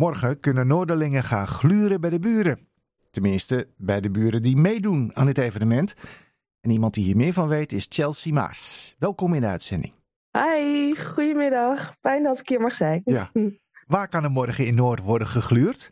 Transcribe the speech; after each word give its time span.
Morgen 0.00 0.40
kunnen 0.40 0.66
Noorderlingen 0.66 1.24
gaan 1.24 1.46
gluren 1.46 2.00
bij 2.00 2.10
de 2.10 2.18
buren. 2.18 2.68
Tenminste, 3.10 3.68
bij 3.76 4.00
de 4.00 4.10
buren 4.10 4.42
die 4.42 4.56
meedoen 4.56 5.10
aan 5.16 5.26
dit 5.26 5.38
evenement. 5.38 5.94
En 6.60 6.70
iemand 6.70 6.94
die 6.94 7.04
hier 7.04 7.16
meer 7.16 7.32
van 7.32 7.48
weet 7.48 7.72
is 7.72 7.86
Chelsea 7.88 8.32
Maas. 8.32 8.94
Welkom 8.98 9.34
in 9.34 9.40
de 9.40 9.46
uitzending. 9.46 9.92
Hi, 10.38 10.94
goedemiddag. 10.94 11.94
Fijn 12.00 12.22
dat 12.22 12.40
ik 12.40 12.48
hier 12.48 12.60
mag 12.60 12.74
zijn. 12.74 13.00
Ja. 13.04 13.30
Waar 13.86 14.08
kan 14.08 14.24
er 14.24 14.30
morgen 14.30 14.66
in 14.66 14.74
Noord 14.74 15.00
worden 15.00 15.26
gegluurd? 15.26 15.88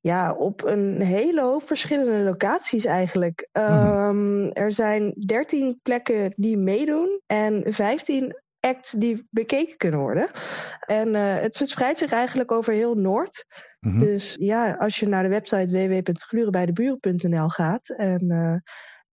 Ja, 0.00 0.32
op 0.32 0.64
een 0.64 1.00
hele 1.00 1.42
hoop 1.42 1.66
verschillende 1.66 2.24
locaties 2.24 2.84
eigenlijk. 2.84 3.48
Mhm. 3.52 3.62
Ehm, 3.62 4.48
er 4.48 4.72
zijn 4.72 5.14
13 5.26 5.80
plekken 5.82 6.32
die 6.36 6.56
meedoen 6.56 7.20
en 7.26 7.62
15 7.66 8.41
acts 8.62 8.90
die 8.90 9.26
bekeken 9.30 9.76
kunnen 9.76 10.00
worden. 10.00 10.30
En 10.86 11.14
eh, 11.14 11.40
het 11.40 11.56
verspreidt 11.56 11.98
zich 11.98 12.12
eigenlijk 12.12 12.52
over 12.52 12.72
heel 12.72 12.94
Noord. 12.94 13.46
Mhm. 13.80 13.98
Dus 13.98 14.36
ja, 14.38 14.72
als 14.72 14.98
je 14.98 15.08
naar 15.08 15.22
de 15.22 15.28
website 15.28 15.66
www.glurenbijdeburen.nl 15.70 17.48
gaat 17.48 17.88
en 17.88 18.30
eh, 18.30 18.56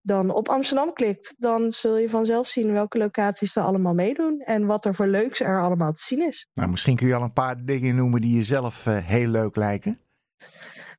dan 0.02 0.30
op 0.30 0.49
Amsterdam 0.49 0.93
klikt, 0.93 1.35
dan 1.38 1.71
zul 1.71 1.98
je 1.98 2.09
vanzelf 2.09 2.48
zien 2.48 2.71
welke 2.71 2.98
locaties 2.98 3.55
er 3.55 3.63
allemaal 3.63 3.93
meedoen 3.93 4.40
en 4.40 4.66
wat 4.66 4.85
er 4.85 4.95
voor 4.95 5.07
leuks 5.07 5.40
er 5.40 5.62
allemaal 5.62 5.91
te 5.91 6.02
zien 6.02 6.21
is. 6.21 6.48
Nou, 6.54 6.70
misschien 6.70 6.95
kun 6.95 7.07
je 7.07 7.16
al 7.16 7.21
een 7.21 7.34
paar 7.34 7.66
dingen 7.66 7.95
noemen 7.95 8.21
die 8.21 8.35
je 8.35 8.43
zelf 8.43 8.85
eh, 8.85 8.98
heel 8.98 9.27
leuk 9.27 9.55
lijken. 9.55 9.99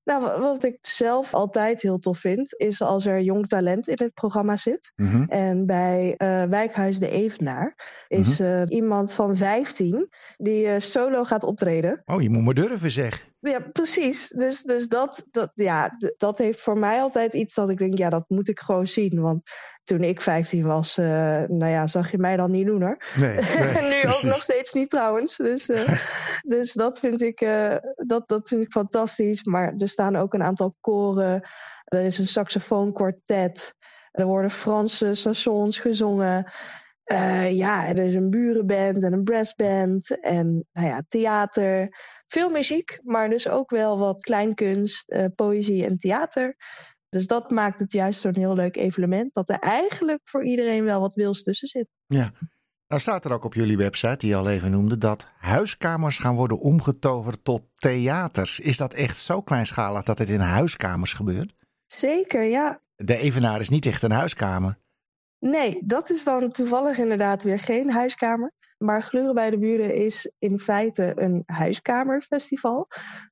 Nou, 0.04 0.22
wa- 0.22 0.38
wat 0.40 0.64
ik 0.64 0.78
zelf 0.80 1.34
altijd 1.34 1.82
heel 1.82 1.98
tof 1.98 2.18
vind, 2.18 2.54
is 2.56 2.82
als 2.82 3.06
er 3.06 3.20
jong 3.20 3.46
talent 3.46 3.88
in 3.88 3.96
het 3.98 4.14
programma 4.14 4.56
zit. 4.56 4.92
Mhm. 4.96 5.22
En 5.22 5.66
bij 5.66 6.14
eh, 6.16 6.42
Wijkhuis 6.42 6.98
de 6.98 7.10
Evenaar 7.10 7.74
is 8.08 8.40
eh, 8.40 8.62
iemand 8.68 9.12
van 9.12 9.36
15 9.36 10.08
die 10.36 10.66
eh, 10.66 10.80
solo 10.80 11.24
gaat 11.24 11.42
optreden. 11.44 12.02
Oh, 12.04 12.22
je 12.22 12.30
moet 12.30 12.44
maar 12.44 12.54
durven 12.54 12.90
zeg. 12.90 13.28
Ja, 13.40 13.60
precies. 13.72 14.28
Dus, 14.28 14.62
dus 14.62 14.88
dat, 14.88 15.24
dat, 15.30 15.50
ja, 15.54 15.96
dat 16.16 16.38
heeft 16.38 16.60
voor 16.60 16.78
mij 16.78 17.00
altijd 17.00 17.34
iets 17.34 17.54
dat 17.54 17.70
ik 17.70 17.78
denk, 17.78 17.98
ja, 17.98 18.10
dat 18.10 18.24
moet 18.28 18.48
ik 18.48 18.60
gewoon 18.60 18.86
zien. 18.86 19.20
Want 19.20 19.42
toen 19.84 20.02
ik 20.02 20.20
15 20.20 20.66
was, 20.66 20.98
eh, 20.98 21.06
nou 21.48 21.66
ja, 21.66 21.86
zag 21.86 22.10
je 22.10 22.18
mij 22.18 22.36
dan 22.36 22.50
niet 22.50 22.66
doen 22.66 22.82
hoor. 22.82 23.04
Nee, 23.16 23.38
nu 24.04 24.08
ook 24.08 24.22
nog 24.22 24.42
steeds 24.42 24.72
niet 24.72 24.90
trouwens. 24.90 25.36
Dus, 25.36 25.68
eh, 25.68 26.00
dus 26.56 26.72
dat, 26.72 26.98
vind 26.98 27.20
ik, 27.20 27.40
eh, 27.40 27.76
dat, 27.96 28.28
dat 28.28 28.48
vind 28.48 28.62
ik 28.62 28.70
fantastisch. 28.70 29.44
Maar 29.44 29.74
er 29.78 29.88
staan 29.88 30.16
ook 30.16 30.34
een 30.34 30.42
aantal 30.42 30.76
koren. 30.80 31.48
Er 31.84 32.00
is 32.00 32.18
een 32.18 32.26
saxofoonkwartet. 32.26 33.74
Er 34.10 34.26
worden 34.26 34.50
Franse 34.50 35.14
stations 35.14 35.78
gezongen. 35.78 36.52
Eh, 37.10 37.56
ja, 37.56 37.86
er 37.86 37.98
is 37.98 38.14
een 38.14 38.30
burenband 38.30 39.02
en 39.02 39.12
een 39.12 39.24
brassband. 39.24 40.20
En 40.20 40.66
nou 40.72 40.86
ja, 40.86 41.02
theater. 41.08 41.88
Veel 42.26 42.50
muziek, 42.50 43.00
maar 43.02 43.28
dus 43.28 43.48
ook 43.48 43.70
wel 43.70 43.98
wat 43.98 44.22
kleinkunst, 44.22 45.10
eh, 45.10 45.24
poëzie 45.34 45.84
en 45.84 45.98
theater. 45.98 46.56
Dus 47.08 47.26
dat 47.26 47.50
maakt 47.50 47.78
het 47.78 47.92
juist 47.92 48.20
zo'n 48.20 48.36
heel 48.36 48.54
leuk 48.54 48.76
evenement. 48.76 49.34
Dat 49.34 49.48
er 49.48 49.58
eigenlijk 49.58 50.20
voor 50.24 50.44
iedereen 50.44 50.84
wel 50.84 51.00
wat 51.00 51.14
wils 51.14 51.42
tussen 51.42 51.68
zit. 51.68 51.88
Ja. 52.06 52.32
Nou 52.86 53.00
staat 53.00 53.24
er 53.24 53.32
ook 53.32 53.44
op 53.44 53.54
jullie 53.54 53.76
website, 53.76 54.16
die 54.16 54.28
je 54.28 54.36
al 54.36 54.48
even 54.48 54.70
noemde, 54.70 54.98
dat 54.98 55.28
huiskamers 55.38 56.18
gaan 56.18 56.34
worden 56.34 56.58
omgetoverd 56.58 57.44
tot 57.44 57.62
theaters. 57.76 58.60
Is 58.60 58.76
dat 58.76 58.94
echt 58.94 59.18
zo 59.18 59.42
kleinschalig 59.42 60.02
dat 60.02 60.18
het 60.18 60.28
in 60.28 60.40
huiskamers 60.40 61.12
gebeurt? 61.12 61.54
Zeker, 61.86 62.42
ja. 62.42 62.82
De 62.96 63.16
Evenaar 63.16 63.60
is 63.60 63.68
niet 63.68 63.86
echt 63.86 64.02
een 64.02 64.10
huiskamer. 64.10 64.78
Nee, 65.40 65.82
dat 65.84 66.10
is 66.10 66.24
dan 66.24 66.48
toevallig 66.48 66.98
inderdaad 66.98 67.42
weer 67.42 67.58
geen 67.58 67.90
huiskamer. 67.90 68.52
Maar 68.78 69.02
Gluren 69.02 69.34
bij 69.34 69.50
de 69.50 69.58
Buren 69.58 69.94
is 69.94 70.32
in 70.38 70.58
feite 70.58 71.12
een 71.16 71.42
huiskamerfestival. 71.46 72.88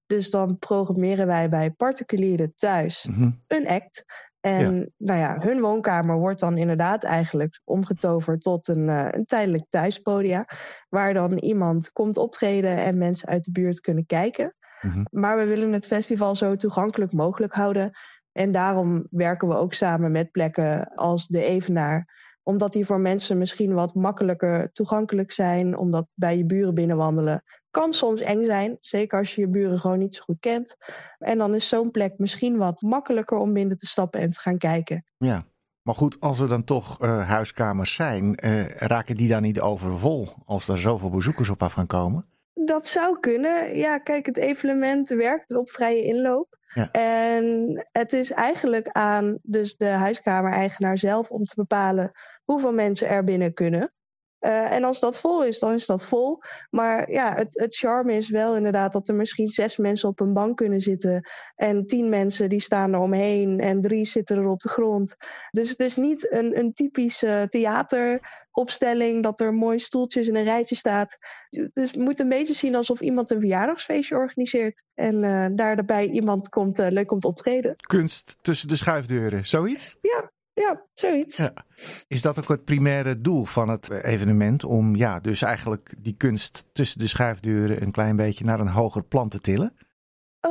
Dus 0.06 0.31
dan 0.31 0.59
programmeren 0.59 1.27
wij 1.27 1.48
bij 1.48 1.70
particulieren 1.70 2.53
thuis 2.56 3.06
Mhm. 3.11 3.31
een 3.47 3.69
act. 3.69 4.05
En 4.41 4.92
nou 4.97 5.19
ja, 5.19 5.37
hun 5.39 5.61
woonkamer 5.61 6.17
wordt 6.19 6.41
dan 6.41 6.56
inderdaad 6.56 7.05
eigenlijk 7.05 7.61
omgetoverd 7.65 8.41
tot 8.41 8.69
een, 8.69 8.88
eh, 8.88 9.09
een 9.10 9.25
tijdelijk 9.25 9.65
thuispodia. 9.71 10.47
Waar 10.88 11.15
dan 11.15 11.38
iemand 11.38 11.93
komt 11.93 12.16
optreden 12.16 12.77
en 12.77 12.99
mensen 12.99 13.28
uit 13.28 13.44
de 13.44 13.50
buurt 13.50 13.81
kunnen 13.81 14.06
kijken. 14.06 14.54
Mhm. 14.81 15.04
Maar 15.10 15.37
we 15.37 15.44
willen 15.47 15.72
het 15.72 15.87
festival 15.87 16.34
zo 16.34 16.56
toegankelijk 16.56 17.12
mogelijk 17.12 17.53
houden. 17.53 17.91
En 18.38 18.53
daarom 18.53 19.06
werken 19.10 19.49
we 19.49 19.54
ook 19.54 19.72
samen 19.72 20.12
met 20.12 20.31
plekken 20.31 20.94
als 20.94 21.26
de 21.26 21.43
Evenaar. 21.43 22.16
Omdat 22.43 22.72
die 22.72 22.87
voor 22.87 23.00
mensen 23.00 23.38
misschien 23.38 23.75
wat 23.75 23.94
makkelijker 23.94 24.72
toegankelijk 24.72 25.32
zijn. 25.32 25.76
Omdat 25.76 26.06
bij 26.15 26.37
je 26.37 26.44
buren 26.44 26.75
binnenwandelen 26.75 27.43
kan 27.71 27.93
soms 27.93 28.21
eng 28.21 28.44
zijn. 28.44 28.78
Zeker 28.81 29.19
als 29.19 29.34
je 29.34 29.41
je 29.41 29.48
buren 29.48 29.78
gewoon 29.78 29.98
niet 29.98 30.15
zo 30.15 30.22
goed 30.22 30.41
kent. 30.41 30.77
En 31.19 31.38
dan 31.38 31.54
is 31.54 31.69
zo'n 31.69 31.91
plek 31.91 32.19
misschien 32.19 32.56
wat 32.56 32.82
makkelijker 32.82 33.38
om 33.38 33.53
binnen 33.53 33.77
te 33.77 33.87
stappen 33.87 34.21
en 34.21 34.31
te 34.31 34.41
gaan 34.41 34.59
kijken. 34.59 35.04
Ja. 35.16 35.43
Maar 35.82 35.94
goed, 35.94 36.21
als 36.21 36.41
er 36.41 36.48
dan 36.48 36.65
toch 36.65 37.00
eh, 37.00 37.28
huiskamers 37.28 37.94
zijn, 37.94 38.37
eh, 38.37 38.66
raken 38.66 39.16
die 39.16 39.28
dan 39.28 39.43
niet 39.43 39.60
overvol 39.60 40.28
als 40.44 40.69
er 40.69 40.78
zoveel 40.78 41.10
bezoekers 41.10 41.50
op 41.50 41.62
af 41.62 41.72
gaan 41.72 41.87
komen? 41.87 42.25
Dat 42.54 42.87
zou 42.87 43.21
kunnen. 43.21 43.77
Ja, 43.77 43.98
kijk, 43.98 44.27
het 44.27 44.37
evenement 44.37 45.09
werkt 45.09 45.56
op 45.56 45.71
vrije 45.71 46.03
inloop. 46.03 46.58
En 46.93 47.87
het 47.93 48.12
is 48.12 48.31
eigenlijk 48.31 48.89
aan 48.89 49.39
dus 49.43 49.77
de 49.77 49.87
huiskamer-eigenaar 49.87 50.99
zelf 50.99 51.31
om 51.31 51.45
te 51.45 51.55
bepalen 51.55 52.11
hoeveel 52.45 52.73
mensen 52.73 53.09
er 53.09 53.25
binnen 53.25 53.55
kunnen. 53.55 53.93
Eh, 54.38 54.72
en 54.72 54.84
als 54.84 55.00
dat 55.00 55.21
vol 55.21 55.44
is, 55.44 55.59
dan 55.59 55.72
is 55.72 55.87
dat 55.87 56.06
vol. 56.06 56.38
Maar 56.71 57.10
ja, 57.10 57.34
het, 57.34 57.49
het 57.53 57.76
charme 57.76 58.15
is 58.15 58.28
wel 58.28 58.56
inderdaad 58.56 58.93
dat 58.93 59.09
er 59.09 59.15
misschien 59.15 59.49
zes 59.49 59.76
mensen 59.76 60.09
op 60.09 60.21
een 60.21 60.32
bank 60.32 60.56
kunnen 60.56 60.81
zitten. 60.81 61.28
En 61.54 61.87
tien 61.87 62.09
mensen 62.09 62.48
die 62.48 62.60
staan 62.60 62.93
er 62.93 63.00
omheen 63.00 63.60
en 63.60 63.81
drie 63.81 64.04
zitten 64.04 64.37
er 64.37 64.48
op 64.48 64.60
de 64.60 64.69
grond. 64.69 65.16
Dus 65.50 65.71
het 65.71 65.81
is 65.81 65.97
niet 65.97 66.32
een, 66.32 66.59
een 66.59 66.72
typische 66.72 67.47
theateropstelling 67.48 69.22
dat 69.22 69.41
er 69.41 69.54
mooi 69.54 69.78
stoeltjes 69.78 70.28
in 70.28 70.37
een 70.37 70.44
rijtje 70.44 70.77
staat. 70.77 71.19
Dus 71.72 71.91
je 71.91 72.00
moet 72.00 72.21
een 72.21 72.28
beetje 72.28 72.54
zien 72.54 72.75
alsof 72.75 73.00
iemand 73.00 73.31
een 73.31 73.41
verjaardagsfeestje 73.41 74.16
organiseert. 74.16 74.82
En 74.94 75.25
eh, 75.25 75.47
daar 75.53 75.77
daarbij 75.77 76.09
iemand 76.09 76.48
komt, 76.48 76.78
eh, 76.78 76.91
leuk 76.91 77.06
komt 77.06 77.25
optreden. 77.25 77.77
Kunst 77.77 78.37
tussen 78.41 78.69
de 78.69 78.77
schuifdeuren, 78.77 79.47
zoiets? 79.47 79.97
Ja, 80.00 80.28
ja, 80.59 80.87
zoiets. 80.93 81.37
Ja. 81.37 81.53
Is 82.09 82.23
dat 82.23 82.39
ook 82.39 82.49
het 82.49 82.65
primaire 82.65 83.21
doel 83.21 83.45
van 83.45 83.69
het 83.69 83.91
eh, 83.91 84.13
evenement? 84.13 84.65
Om 84.65 84.97
ja, 84.97 85.21
dus 85.21 85.43
eigenlijk 85.43 85.95
die 85.99 86.17
kunst 86.17 86.65
tussen 86.73 86.99
de 86.99 87.07
schuifdeuren 87.07 87.83
een 87.83 87.93
klein 87.93 88.17
beetje 88.17 88.45
naar 88.45 88.61
een 88.61 88.69
hoger 88.69 89.05
plan 89.05 89.29
te 89.29 89.41
tillen? 89.41 89.75
Eh, 90.41 90.51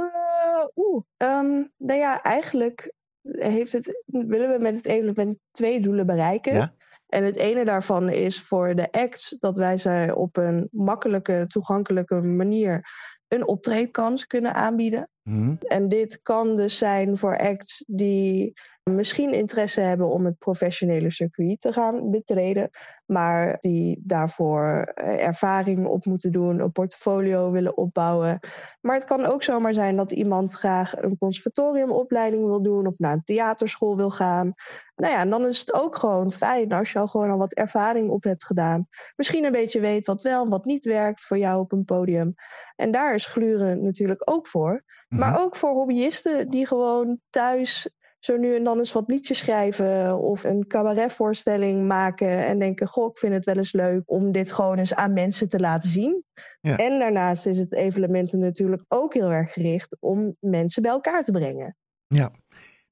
Oeh, 0.76 1.04
ehm, 1.18 1.64
nou 1.78 2.00
ja, 2.00 2.22
eigenlijk 2.22 2.94
heeft 3.32 3.72
het, 3.72 4.04
willen 4.06 4.52
we 4.52 4.58
met 4.60 4.76
het 4.76 4.86
evenement 4.86 5.38
twee 5.52 5.82
doelen 5.82 6.06
bereiken. 6.06 6.54
Ja. 6.54 6.74
En 7.08 7.24
het 7.24 7.36
ene 7.36 7.66
daarvan 7.66 8.10
is 8.10 8.42
voor 8.42 8.76
de 8.76 8.92
acts 8.92 9.36
dat 9.40 9.58
wij 9.58 9.78
ze 9.78 10.14
op 10.16 10.38
een 10.38 10.68
makkelijke, 10.72 11.46
toegankelijke 11.48 12.16
manier 12.22 12.90
een 13.28 13.48
optreedkans 13.48 14.28
kunnen 14.28 14.54
aanbieden. 14.54 15.10
Mhm. 15.28 15.56
En 15.60 15.88
dit 15.88 16.20
kan 16.22 16.56
dus 16.56 16.78
zijn 16.78 17.18
voor 17.18 17.38
acts 17.40 17.84
die 17.88 18.54
misschien 18.84 19.34
interesse 19.34 19.82
hebben 19.82 20.08
om 20.08 20.26
het 20.26 20.38
professionele 20.38 21.10
circuit 21.10 21.62
te 21.62 21.74
gaan 21.74 22.12
betreden, 22.12 22.70
maar 23.06 23.58
die 23.62 24.02
daarvoor 24.04 24.64
eh, 24.64 25.26
ervaring 25.26 25.86
op 25.86 26.06
moeten 26.06 26.32
doen, 26.32 26.60
een 26.60 26.72
portfolio 26.72 27.52
willen 27.52 27.78
opbouwen. 27.78 28.40
Maar 28.82 28.96
het 28.96 29.04
kan 29.04 29.26
ook 29.26 29.44
zomaar 29.44 29.74
zijn 29.74 29.96
dat 29.96 30.12
iemand 30.12 30.54
graag 30.54 31.02
een 31.02 31.18
conservatoriumopleiding 31.18 32.46
wil 32.46 32.62
doen 32.62 32.88
of 32.88 32.98
naar 32.98 33.14
een 33.14 33.24
theaterschool 33.24 33.96
wil 33.96 34.12
gaan. 34.12 34.54
Nou 34.96 35.14
ja, 35.14 35.20
en 35.20 35.30
dan 35.30 35.46
is 35.46 35.60
het 35.60 35.74
ook 35.74 35.96
gewoon 35.96 36.32
fijn 36.32 36.72
als 36.72 36.92
je 36.92 37.00
al 37.00 37.08
gewoon 37.08 37.30
al 37.30 37.38
wat 37.38 37.54
ervaring 37.54 38.10
op 38.10 38.24
hebt 38.24 38.46
gedaan. 38.46 38.88
Misschien 39.16 39.44
een 39.44 39.52
beetje 39.52 39.80
weet 39.80 40.06
wat 40.06 40.22
wel 40.22 40.44
en 40.44 40.50
wat 40.50 40.66
niet 40.66 40.84
werkt 40.86 41.22
voor 41.22 41.38
jou 41.38 41.60
op 41.60 41.72
een 41.72 41.86
podium. 41.86 42.34
En 42.76 42.92
daar 42.92 43.14
is 43.14 43.26
gluren 43.26 43.84
natuurlijk 43.84 44.22
ook 44.26 44.48
voor. 44.48 44.84
Maar 45.18 45.32
Mhm. 45.32 45.40
ook 45.42 45.56
voor 45.56 45.70
hobbyisten 45.70 46.50
die 46.50 46.66
gewoon 46.68 47.20
thuis 47.30 47.90
zo 48.20 48.38
nu 48.38 48.56
en 48.56 48.64
dan 48.64 48.78
eens 48.78 48.92
wat 48.92 49.10
liedjes 49.10 49.38
schrijven 49.38 50.18
of 50.20 50.44
een 50.44 50.68
cabaretvoorstelling 50.68 51.88
maken 51.88 52.46
en 52.46 52.60
denken: 52.60 52.88
Goh, 52.88 53.10
ik 53.10 53.18
vind 53.18 53.34
het 53.34 53.46
wel 53.46 53.56
eens 53.56 53.74
leuk 53.74 54.02
om 54.06 54.32
dit 54.32 54.52
gewoon 54.52 54.78
eens 54.78 54.94
aan 54.96 55.14
mensen 55.14 55.48
te 55.48 55.60
laten 55.60 55.90
zien. 55.90 56.24
Ja. 56.62 56.78
En 56.78 57.00
daarnaast 57.00 57.46
is 57.46 57.58
het 57.58 57.74
evenement 57.74 58.32
er 58.32 58.40
natuurlijk 58.40 58.84
ook 58.88 59.14
heel 59.14 59.32
erg 59.32 59.54
gericht 59.54 59.98
om 60.00 60.36
mensen 60.40 60.82
bij 60.82 60.92
elkaar 60.92 61.24
te 61.24 61.32
brengen. 61.32 61.76
Ja. 62.08 62.32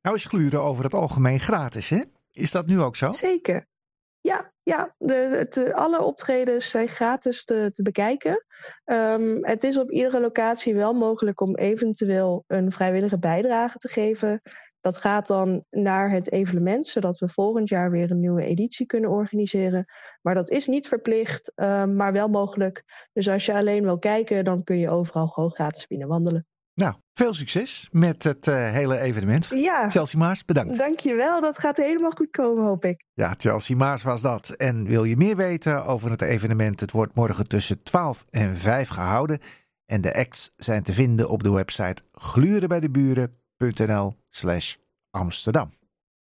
Nou 0.02 0.16
is 0.16 0.26
gluren 0.26 0.62
over 0.62 0.84
het 0.84 0.94
algemeen 0.94 1.40
gratis, 1.40 1.90
hè? 1.90 2.02
Is 2.32 2.52
dat 2.52 2.66
nu 2.66 2.82
ook 2.82 2.96
zo? 2.96 3.12
Zeker. 3.12 3.66
Ja, 4.22 4.52
ja 4.64 4.96
de, 4.98 5.14
het, 5.14 5.58
eh, 5.58 5.74
alle 5.74 6.02
optredens 6.02 6.70
zijn 6.70 6.88
gratis 6.88 7.44
te, 7.44 7.72
te 7.74 7.82
bekijken. 7.82 8.45
Ehm, 8.84 9.38
het 9.40 9.64
is 9.64 9.78
op 9.78 9.92
iedere 9.92 10.20
locatie 10.20 10.76
wel 10.76 10.94
mogelijk 10.94 11.42
om 11.42 11.56
eventueel 11.56 12.44
een 12.48 12.72
vrijwillige 12.72 13.20
bijdrage 13.20 13.78
te 13.78 13.88
geven. 13.88 14.42
Dat 14.82 14.98
gaat 14.98 15.28
dan 15.28 15.66
naar 15.70 16.10
het 16.10 16.32
evenement, 16.32 16.88
zodat 16.88 17.18
we 17.18 17.30
volgend 17.30 17.70
jaar 17.70 17.92
weer 17.92 18.12
een 18.12 18.20
nieuwe 18.20 18.44
editie 18.44 18.86
kunnen 18.86 19.10
organiseren. 19.10 19.86
Maar 20.22 20.36
dat 20.36 20.50
is 20.50 20.68
niet 20.68 20.88
verplicht, 20.88 21.52
ehm, 21.56 21.96
maar 21.96 22.14
wel 22.14 22.28
mogelijk. 22.28 22.84
Dus 23.14 23.30
als 23.30 23.46
je 23.46 23.54
alleen 23.54 23.84
wil 23.84 24.00
kijken, 24.00 24.44
dan 24.44 24.64
kun 24.64 24.78
je 24.78 24.90
overal 24.90 25.28
gewoon 25.28 25.54
gratis 25.54 25.88
binnen 25.88 26.08
wandelen. 26.08 26.46
Nou, 26.76 26.94
veel 27.14 27.34
succes 27.34 27.90
met 27.92 28.24
het 28.24 28.48
uh, 28.48 28.72
hele 28.72 29.00
evenement. 29.00 29.48
Ja. 29.50 29.90
Chelsea 29.90 30.20
Maas, 30.20 30.46
bedankt. 30.46 30.78
Dankjewel, 30.78 31.42
dat 31.42 31.60
gaat 31.60 31.78
helemaal 31.78 32.12
goed 32.12 32.32
komen, 32.32 32.64
hoop 32.64 32.86
ik. 32.86 33.06
Ja, 33.14 33.34
Chelsea 33.38 33.76
Maas 33.76 34.04
was 34.04 34.22
dat. 34.22 34.50
En 34.50 34.88
wil 34.88 35.04
je 35.04 35.18
meer 35.18 35.36
weten 35.36 35.86
over 35.86 36.12
het 36.12 36.22
evenement? 36.22 36.80
Het 36.80 36.92
wordt 36.92 37.16
morgen 37.16 37.48
tussen 37.48 37.84
12 37.84 38.26
en 38.30 38.56
5 38.56 38.90
gehouden. 38.90 39.40
En 39.86 40.02
de 40.02 40.14
acts 40.14 40.52
zijn 40.58 40.84
te 40.84 40.94
vinden 40.94 41.30
op 41.30 41.44
de 41.44 41.52
website 41.52 42.02
glurenbijdeburen.nl 42.12 44.16
slash 44.30 44.76
Amsterdam. 45.12 45.74